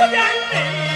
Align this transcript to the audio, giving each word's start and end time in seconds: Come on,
Come 0.00 0.14
on, 0.14 0.89